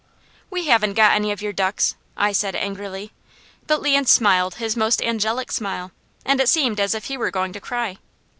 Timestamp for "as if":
6.79-7.05